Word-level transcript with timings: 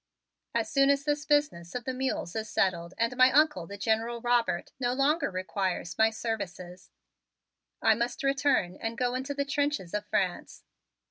"As 0.55 0.67
soon 0.67 0.89
as 0.89 1.03
this 1.03 1.27
business 1.27 1.75
of 1.75 1.83
the 1.83 1.93
mules 1.93 2.35
is 2.35 2.49
settled 2.49 2.95
and 2.97 3.15
my 3.15 3.31
Uncle, 3.31 3.67
the 3.67 3.77
General 3.77 4.19
Robert, 4.19 4.71
no 4.79 4.93
longer 4.93 5.29
requires 5.29 5.95
my 5.95 6.09
services, 6.09 6.89
I 7.83 7.93
must 7.93 8.23
return 8.23 8.77
and 8.77 8.97
go 8.97 9.13
into 9.13 9.35
the 9.35 9.45
trenches 9.45 9.93
of 9.93 10.07
France." 10.07 10.63